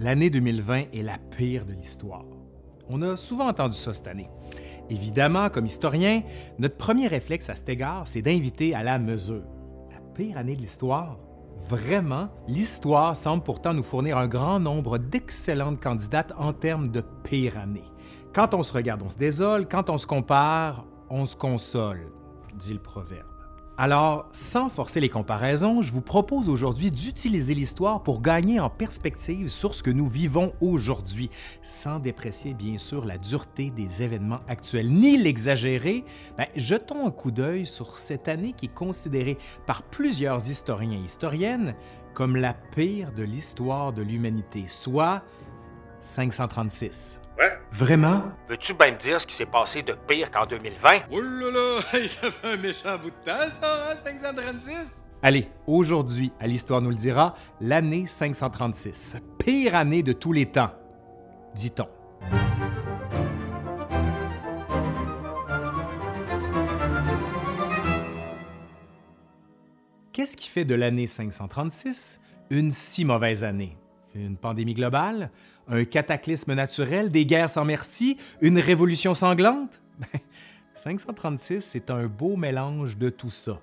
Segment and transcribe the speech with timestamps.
[0.00, 2.24] l'année 2020 est la pire de l'histoire.
[2.88, 4.30] On a souvent entendu ça cette année.
[4.88, 6.22] Évidemment, comme historien,
[6.58, 9.44] notre premier réflexe à cet égard, c'est d'inviter à la mesure.
[9.92, 11.18] La pire année de l'histoire?
[11.68, 17.58] Vraiment, l'histoire semble pourtant nous fournir un grand nombre d'excellentes candidates en termes de pire
[17.58, 17.84] année.
[18.34, 22.10] Quand on se regarde, on se désole, quand on se compare, on se console,
[22.58, 23.39] dit le proverbe.
[23.76, 29.48] Alors, sans forcer les comparaisons, je vous propose aujourd'hui d'utiliser l'histoire pour gagner en perspective
[29.48, 31.30] sur ce que nous vivons aujourd'hui,
[31.62, 36.04] sans déprécier bien sûr la dureté des événements actuels ni l'exagérer.
[36.36, 41.04] Ben, jetons un coup d'œil sur cette année qui est considérée par plusieurs historiens et
[41.06, 41.74] historiennes
[42.12, 45.22] comme la pire de l'histoire de l'humanité, soit
[46.00, 47.20] 536.
[47.72, 48.22] Vraiment?
[48.48, 51.02] Veux-tu bien me dire ce qui s'est passé de pire qu'en 2020?
[51.10, 54.70] Oh là là, ça fait un méchant bout de temps, ça, 536?
[54.72, 54.84] Hein,
[55.22, 59.16] Allez, aujourd'hui, à l'Histoire nous le dira, l'année 536.
[59.38, 60.70] Pire année de tous les temps,
[61.54, 61.86] dit-on.
[70.12, 73.76] Qu'est-ce qui fait de l'année 536 une si mauvaise année?
[74.14, 75.30] Une pandémie globale?
[75.68, 77.10] Un cataclysme naturel?
[77.10, 78.16] Des guerres sans merci?
[78.40, 79.80] Une révolution sanglante?
[80.74, 83.60] 536, ben, c'est un beau mélange de tout ça.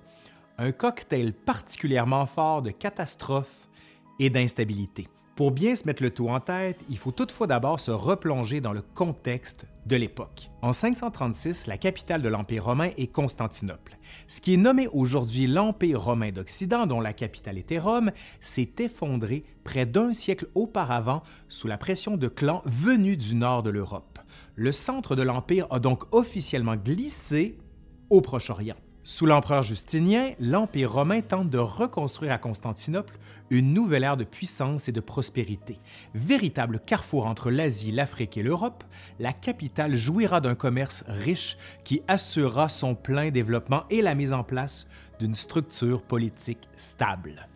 [0.56, 3.68] Un cocktail particulièrement fort de catastrophes
[4.18, 5.08] et d'instabilité.
[5.36, 8.72] Pour bien se mettre le tout en tête, il faut toutefois d'abord se replonger dans
[8.72, 10.50] le contexte de l'époque.
[10.62, 13.98] En 536, la capitale de l'Empire romain est Constantinople.
[14.26, 19.44] Ce qui est nommé aujourd'hui l'Empire romain d'Occident, dont la capitale était Rome, s'est effondré
[19.64, 24.18] près d'un siècle auparavant sous la pression de clans venus du nord de l'Europe.
[24.54, 27.58] Le centre de l'Empire a donc officiellement glissé
[28.10, 28.76] au Proche-Orient.
[29.10, 33.16] Sous l'empereur Justinien, l'Empire romain tente de reconstruire à Constantinople
[33.48, 35.80] une nouvelle ère de puissance et de prospérité.
[36.14, 38.84] Véritable carrefour entre l'Asie, l'Afrique et l'Europe,
[39.18, 44.44] la capitale jouira d'un commerce riche qui assurera son plein développement et la mise en
[44.44, 44.86] place
[45.18, 47.48] d'une structure politique stable.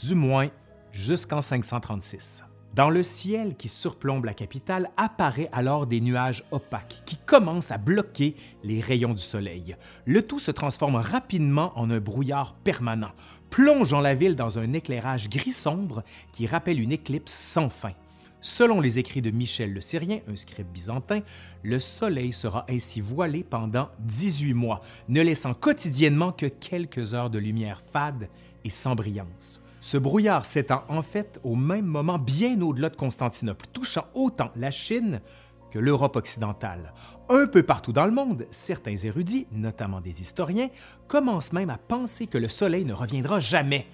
[0.00, 0.48] Du moins
[0.92, 2.44] jusqu'en 536.
[2.74, 7.78] Dans le ciel qui surplombe la capitale apparaît alors des nuages opaques qui commencent à
[7.78, 9.76] bloquer les rayons du soleil.
[10.04, 13.10] Le tout se transforme rapidement en un brouillard permanent,
[13.50, 17.92] plongeant la ville dans un éclairage gris sombre qui rappelle une éclipse sans fin.
[18.40, 21.22] Selon les écrits de Michel le Syrien, un scribe byzantin,
[21.64, 27.38] le soleil sera ainsi voilé pendant 18 mois, ne laissant quotidiennement que quelques heures de
[27.40, 28.28] lumière fade
[28.64, 29.60] et sans brillance.
[29.80, 34.70] Ce brouillard s'étend en fait au même moment bien au-delà de Constantinople, touchant autant la
[34.70, 35.20] Chine
[35.70, 36.92] que l'Europe occidentale.
[37.28, 40.68] Un peu partout dans le monde, certains érudits, notamment des historiens,
[41.08, 43.86] commencent même à penser que le Soleil ne reviendra jamais.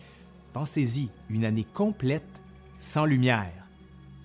[0.53, 2.41] Pensez-y, une année complète
[2.79, 3.66] sans lumière.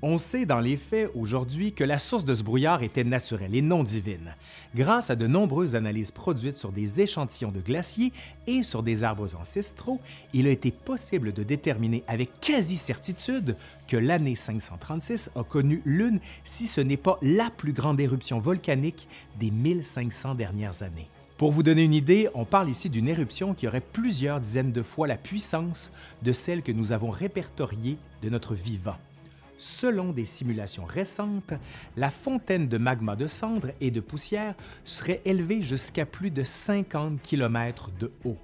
[0.03, 3.62] On sait dans les faits aujourd'hui que la source de ce brouillard était naturelle et
[3.62, 4.35] non divine.
[4.73, 8.11] Grâce à de nombreuses analyses produites sur des échantillons de glaciers
[8.47, 10.00] et sur des arbres ancestraux,
[10.34, 13.56] il a été possible de déterminer avec quasi-certitude
[13.88, 19.07] que l'année 536 a connu l'une, si ce n'est pas la plus grande éruption volcanique
[19.40, 21.09] des 1500 dernières années.
[21.38, 24.81] Pour vous donner une idée, on parle ici d'une éruption qui aurait plusieurs dizaines de
[24.81, 25.91] fois la puissance
[26.23, 28.97] de celle que nous avons répertoriée de notre vivant.
[29.61, 31.53] Selon des simulations récentes,
[31.95, 34.55] la fontaine de magma de cendres et de poussière
[34.85, 38.39] serait élevée jusqu'à plus de 50 km de haut.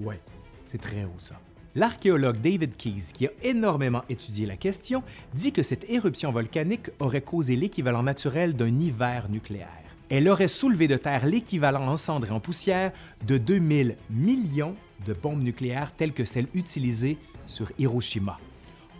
[0.00, 0.22] Ouais,
[0.64, 1.38] c'est très haut ça.
[1.74, 5.02] L'archéologue David Keyes, qui a énormément étudié la question,
[5.34, 9.68] dit que cette éruption volcanique aurait causé l'équivalent naturel d'un hiver nucléaire.
[10.08, 12.92] Elle aurait soulevé de terre l'équivalent en cendres et en poussière
[13.26, 14.76] de 2000 millions
[15.06, 18.38] de bombes nucléaires telles que celles utilisées sur Hiroshima.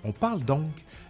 [0.04, 0.68] On parle donc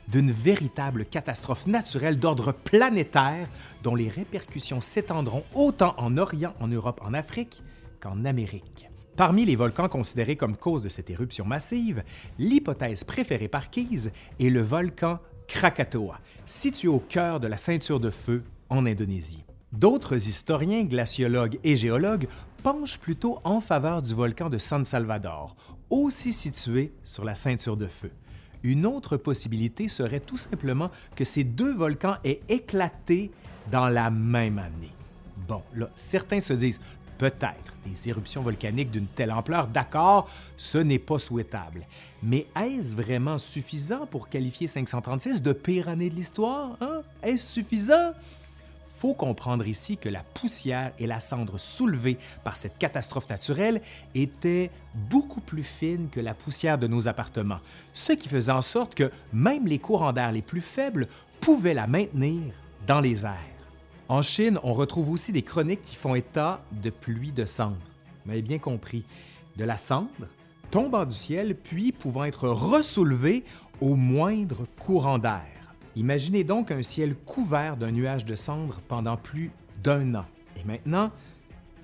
[0.09, 3.48] d'une véritable catastrophe naturelle d'ordre planétaire
[3.82, 7.62] dont les répercussions s'étendront autant en Orient, en Europe, en Afrique
[8.00, 8.88] qu'en Amérique.
[9.16, 12.03] Parmi les volcans considérés comme cause de cette éruption massive,
[12.38, 14.10] l'hypothèse préférée par Keyes
[14.41, 19.45] est le volcan Krakatoa, situé au cœur de la ceinture de feu en Indonésie.
[19.72, 22.28] D'autres historiens, glaciologues et géologues
[22.62, 25.54] penchent plutôt en faveur du volcan de San Salvador,
[25.91, 28.10] aussi situé sur la ceinture de feu.
[28.65, 33.31] Une autre possibilité serait tout simplement que ces deux volcans aient éclaté
[33.71, 34.91] dans la même année.
[35.47, 36.81] Bon, là, certains se disent
[37.19, 41.87] peut-être des éruptions volcaniques d'une telle ampleur, d'accord, ce n'est pas souhaitable.
[42.22, 46.77] Mais est-ce vraiment suffisant pour qualifier 536 de pire année de l'histoire?
[46.81, 47.03] Hein?
[47.22, 48.13] Est-ce suffisant?
[49.12, 53.83] Comprendre ici que la poussière et la cendre soulevées par cette catastrophe naturelle
[54.15, 57.60] étaient beaucoup plus fines que la poussière de nos appartements,
[57.92, 61.06] ce qui faisait en sorte que même les courants d'air les plus faibles
[61.41, 62.54] pouvaient la maintenir
[62.86, 63.54] dans les airs.
[64.09, 67.77] En Chine, on retrouve aussi des chroniques qui font état de pluie de cendre.
[68.24, 69.04] Vous m'avez bien compris.
[69.56, 70.27] De la cendre
[70.74, 73.45] tombant du ciel, puis pouvant être ressoulevée
[73.80, 75.53] au moindre courant d'air.
[75.96, 79.52] Imaginez donc un ciel couvert d'un nuage de cendre pendant plus
[79.82, 80.24] d'un an.
[80.56, 81.12] Et maintenant,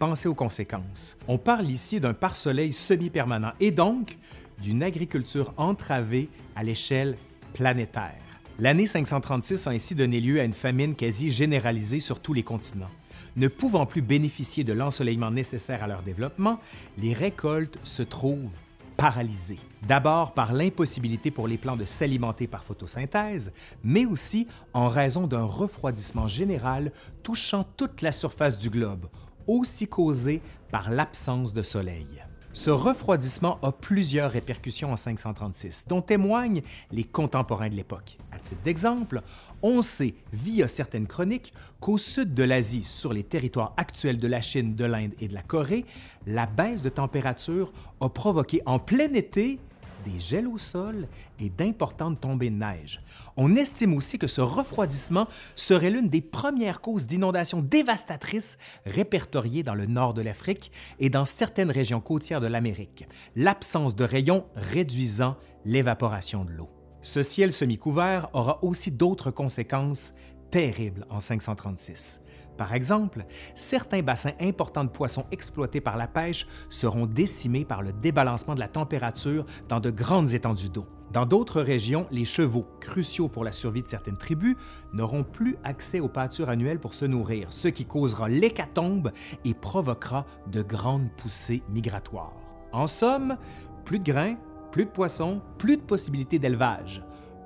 [0.00, 1.16] pensez aux conséquences.
[1.28, 4.18] On parle ici d'un pare-soleil semi-permanent et donc
[4.60, 7.16] d'une agriculture entravée à l'échelle
[7.54, 8.20] planétaire.
[8.58, 12.90] L'année 536 a ainsi donné lieu à une famine quasi généralisée sur tous les continents.
[13.36, 16.58] Ne pouvant plus bénéficier de l'ensoleillement nécessaire à leur développement,
[16.98, 18.50] les récoltes se trouvent
[19.00, 19.58] paralysées.
[19.88, 23.50] D'abord par l'impossibilité pour les plants de s'alimenter par photosynthèse,
[23.82, 26.92] mais aussi en raison d'un refroidissement général
[27.22, 29.06] touchant toute la surface du globe,
[29.46, 32.22] aussi causé par l'absence de soleil.
[32.52, 38.18] Ce refroidissement a plusieurs répercussions en 536, dont témoignent les contemporains de l'époque.
[38.32, 39.22] À titre d'exemple,
[39.62, 44.40] on sait, via certaines chroniques, qu'au sud de l'Asie, sur les territoires actuels de la
[44.40, 45.84] Chine, de l'Inde et de la Corée,
[46.26, 49.60] la baisse de température a provoqué en plein été
[50.04, 51.08] des gels au sol
[51.38, 53.02] et d'importantes tombées de neige.
[53.36, 59.74] On estime aussi que ce refroidissement serait l'une des premières causes d'inondations dévastatrices répertoriées dans
[59.74, 63.06] le nord de l'Afrique et dans certaines régions côtières de l'Amérique,
[63.36, 66.68] l'absence de rayons réduisant l'évaporation de l'eau.
[67.02, 70.12] Ce ciel semi-couvert aura aussi d'autres conséquences
[70.50, 72.20] terribles en 536.
[72.60, 73.24] Par exemple,
[73.54, 78.60] certains bassins importants de poissons exploités par la pêche seront décimés par le débalancement de
[78.60, 80.86] la température dans de grandes étendues d'eau.
[81.10, 84.56] Dans d'autres régions, les chevaux, cruciaux pour la survie de certaines tribus,
[84.92, 89.10] n'auront plus accès aux pâtures annuelles pour se nourrir, ce qui causera l'hécatombe
[89.44, 92.36] et provoquera de grandes poussées migratoires.
[92.72, 93.38] En somme,
[93.84, 94.36] plus de grains,
[94.70, 97.02] plus de poissons, plus de possibilités d'élevage.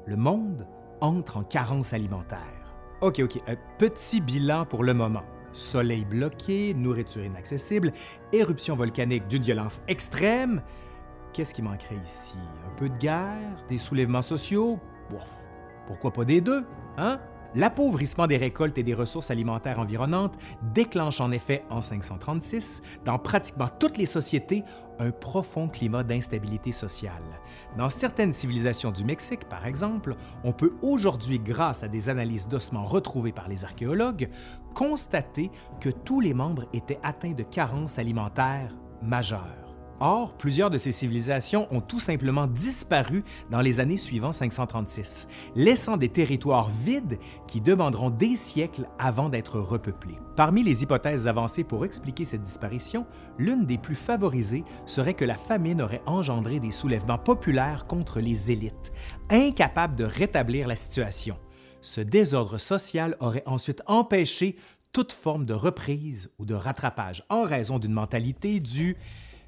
[0.06, 0.66] Le monde
[1.00, 2.63] entre en carence alimentaire.
[3.04, 3.38] OK, OK.
[3.46, 5.24] Un petit bilan pour le moment.
[5.52, 7.92] Soleil bloqué, nourriture inaccessible,
[8.32, 10.62] éruption volcanique d'une violence extrême.
[11.34, 12.38] Qu'est-ce qui manquerait ici?
[12.66, 14.80] Un peu de guerre, des soulèvements sociaux?
[15.86, 16.64] pourquoi pas des deux,
[16.96, 17.20] hein?
[17.54, 20.36] L'appauvrissement des récoltes et des ressources alimentaires environnantes
[20.74, 24.64] déclenche en effet en 536, dans pratiquement toutes les sociétés,
[24.98, 27.22] un profond climat d'instabilité sociale.
[27.76, 32.82] Dans certaines civilisations du Mexique, par exemple, on peut aujourd'hui, grâce à des analyses d'ossements
[32.82, 34.28] retrouvées par les archéologues,
[34.74, 35.50] constater
[35.80, 39.63] que tous les membres étaient atteints de carences alimentaires majeures.
[40.00, 45.96] Or, plusieurs de ces civilisations ont tout simplement disparu dans les années suivant 536, laissant
[45.96, 50.18] des territoires vides qui demanderont des siècles avant d'être repeuplés.
[50.36, 53.06] Parmi les hypothèses avancées pour expliquer cette disparition,
[53.38, 58.50] l'une des plus favorisées serait que la famine aurait engendré des soulèvements populaires contre les
[58.50, 58.90] élites,
[59.30, 61.38] incapables de rétablir la situation.
[61.82, 64.56] Ce désordre social aurait ensuite empêché
[64.92, 68.96] toute forme de reprise ou de rattrapage en raison d'une mentalité du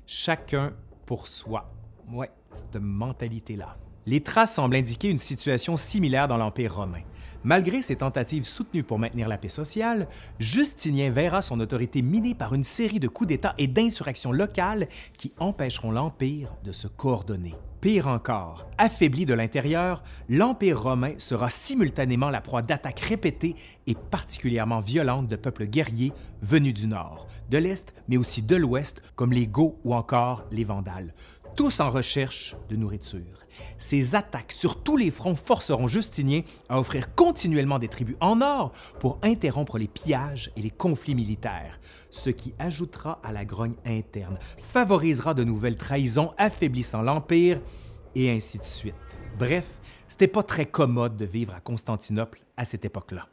[0.07, 0.73] chacun
[1.05, 1.71] pour soi.
[2.13, 3.77] Ouais, cette mentalité-là.
[4.09, 7.03] Les traces semblent indiquer une situation similaire dans l'Empire romain.
[7.43, 10.07] Malgré ses tentatives soutenues pour maintenir la paix sociale,
[10.39, 15.33] Justinien verra son autorité minée par une série de coups d'État et d'insurrections locales qui
[15.39, 17.57] empêcheront l'Empire de se coordonner.
[17.81, 23.55] Pire encore, affaibli de l'intérieur, l'Empire romain sera simultanément la proie d'attaques répétées
[23.87, 29.03] et particulièrement violentes de peuples guerriers venus du nord, de l'est, mais aussi de l'ouest,
[29.15, 31.15] comme les Goths ou encore les Vandales,
[31.57, 33.23] tous en recherche de nourriture.
[33.79, 38.73] Ces attaques sur tous les fronts forceront Justinien à offrir continuellement des tribus en or
[39.01, 44.39] pour interrompre les pillages et les conflits militaires, ce qui ajoutera à la grogne interne,
[44.59, 47.61] favorisera de nouvelles trahisons, affaiblissant l'Empire,
[48.15, 48.95] et ainsi de suite.
[49.39, 49.67] Bref,
[50.09, 53.29] c'était pas très commode de vivre à Constantinople à cette époque-là.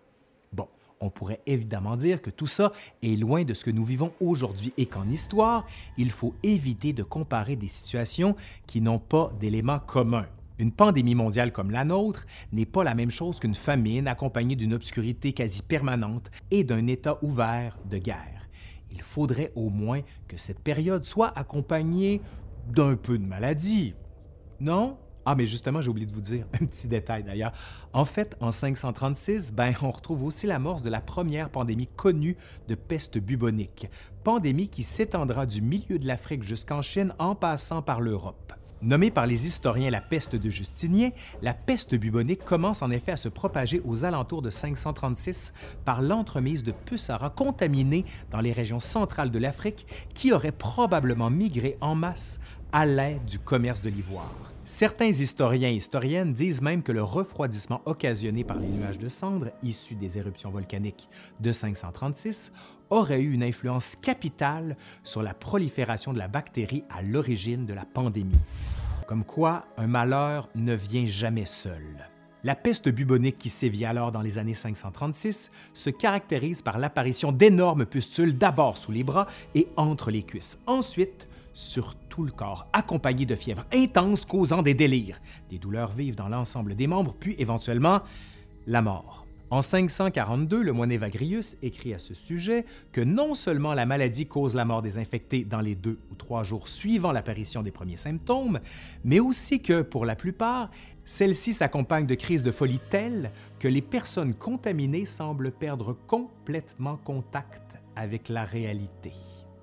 [0.51, 0.67] Bon,
[1.03, 4.73] on pourrait évidemment dire que tout ça est loin de ce que nous vivons aujourd'hui
[4.77, 5.67] et qu'en histoire,
[5.97, 8.35] il faut éviter de comparer des situations
[8.67, 10.27] qui n'ont pas d'éléments communs.
[10.59, 14.73] Une pandémie mondiale comme la nôtre n'est pas la même chose qu'une famine accompagnée d'une
[14.73, 18.47] obscurité quasi permanente et d'un état ouvert de guerre.
[18.91, 22.21] Il faudrait au moins que cette période soit accompagnée
[22.69, 23.93] d'un peu de maladie.
[24.61, 24.97] Non?
[25.25, 27.53] Ah, mais justement, j'ai oublié de vous dire un petit détail d'ailleurs.
[27.93, 32.35] En fait, en 536, ben, on retrouve aussi l'amorce de la première pandémie connue
[32.67, 33.89] de peste bubonique,
[34.23, 38.53] pandémie qui s'étendra du milieu de l'Afrique jusqu'en Chine en passant par l'Europe.
[38.83, 41.11] Nommée par les historiens la peste de Justinien,
[41.41, 45.53] la peste bubonique commence en effet à se propager aux alentours de 536
[45.85, 50.51] par l'entremise de puces à rats contaminés dans les régions centrales de l'Afrique qui auraient
[50.51, 52.41] probablement migré en masse
[52.73, 54.33] à l'aide du commerce de l'ivoire.
[54.65, 59.51] Certains historiens et historiennes disent même que le refroidissement occasionné par les nuages de cendres
[59.61, 61.07] issus des éruptions volcaniques
[61.39, 62.51] de 536
[62.89, 67.85] aurait eu une influence capitale sur la prolifération de la bactérie à l'origine de la
[67.85, 68.39] pandémie.
[69.07, 71.83] Comme quoi, un malheur ne vient jamais seul.
[72.45, 77.85] La peste bubonique qui sévit alors dans les années 536 se caractérise par l'apparition d'énormes
[77.85, 83.25] pustules d'abord sous les bras et entre les cuisses, ensuite sur tout le corps, accompagnées
[83.25, 88.01] de fièvres intenses causant des délires, des douleurs vives dans l'ensemble des membres, puis éventuellement
[88.67, 89.22] la mort.
[89.53, 94.55] En 542, le moine Evagrius écrit à ce sujet que non seulement la maladie cause
[94.55, 98.59] la mort des infectés dans les deux ou trois jours suivant l'apparition des premiers symptômes,
[99.03, 100.71] mais aussi que, pour la plupart,
[101.05, 103.29] celle-ci s'accompagne de crises de folie telles
[103.59, 109.11] que les personnes contaminées semblent perdre complètement contact avec la réalité.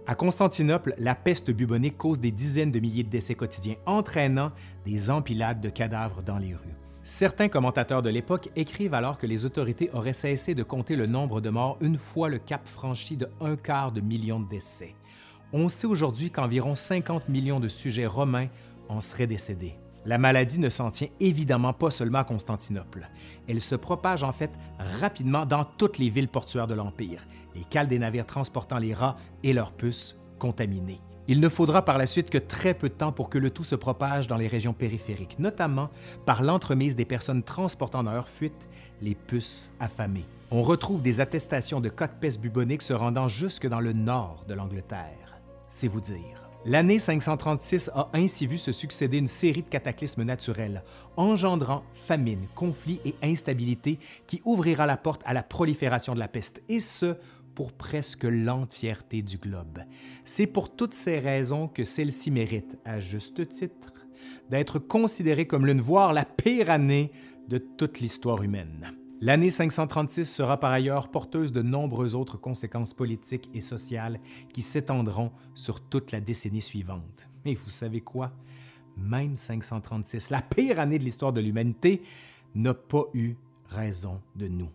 [0.06, 4.52] À Constantinople, la peste bubonique cause des dizaines de milliers de décès quotidiens, entraînant
[4.87, 6.79] des empilades de cadavres dans les rues.
[7.02, 11.40] Certains commentateurs de l'époque écrivent alors que les autorités auraient cessé de compter le nombre
[11.40, 14.95] de morts une fois le cap franchi de un quart de million de décès.
[15.52, 18.49] On sait aujourd'hui qu'environ 50 millions de sujets romains
[18.88, 19.78] en seraient décédés.
[20.04, 23.09] La maladie ne s'en tient évidemment pas seulement à Constantinople.
[23.49, 27.88] Elle se propage en fait rapidement dans toutes les villes portuaires de l'Empire, les cales
[27.88, 31.00] des navires transportant les rats et leurs puces contaminés.
[31.30, 33.62] Il ne faudra par la suite que très peu de temps pour que le tout
[33.62, 35.88] se propage dans les régions périphériques, notamment
[36.26, 38.68] par l'entremise des personnes transportant dans leur fuite
[39.00, 40.26] les puces affamées.
[40.50, 44.44] On retrouve des attestations de cas de peste bubonique se rendant jusque dans le nord
[44.49, 45.38] de l'Angleterre.
[45.68, 46.50] C'est vous dire.
[46.66, 50.82] L'année 536 a ainsi vu se succéder une série de cataclysmes naturels,
[51.16, 56.60] engendrant famine, conflits et instabilité qui ouvrira la porte à la prolifération de la peste,
[56.68, 57.16] et ce,
[57.60, 59.80] pour presque l'entièreté du globe.
[60.24, 63.92] C'est pour toutes ces raisons que celle-ci mérite, à juste titre,
[64.48, 67.12] d'être considérée comme l'une, voire la pire année
[67.48, 68.94] de toute l'histoire humaine.
[69.20, 74.20] L'année 536 sera par ailleurs porteuse de nombreuses autres conséquences politiques et sociales
[74.54, 77.28] qui s'étendront sur toute la décennie suivante.
[77.44, 78.32] Mais vous savez quoi?
[78.96, 82.00] Même 536, la pire année de l'histoire de l'humanité,
[82.54, 83.34] n'a pas eu
[83.68, 84.70] raison de nous.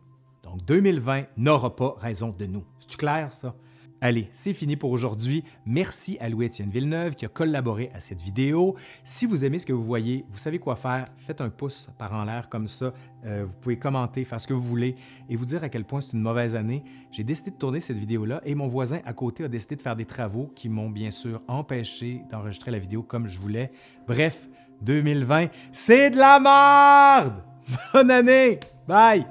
[0.46, 2.64] Donc 2020 n'aura pas raison de nous.
[2.80, 3.56] C'est clair ça?
[4.02, 5.44] Allez, c'est fini pour aujourd'hui.
[5.66, 8.76] Merci à Louis-Étienne Villeneuve qui a collaboré à cette vidéo.
[9.04, 11.06] Si vous aimez ce que vous voyez, vous savez quoi faire.
[11.18, 12.94] Faites un pouce par en l'air comme ça.
[13.26, 14.96] Euh, vous pouvez commenter, faire ce que vous voulez
[15.28, 16.84] et vous dire à quel point c'est une mauvaise année.
[17.10, 19.96] J'ai décidé de tourner cette vidéo-là et mon voisin à côté a décidé de faire
[19.96, 23.72] des travaux qui m'ont bien sûr empêché d'enregistrer la vidéo comme je voulais.
[24.08, 24.50] Bref,
[24.82, 27.42] 2020, c'est de la merde!
[27.94, 28.60] Bonne année!
[28.88, 29.26] Bye!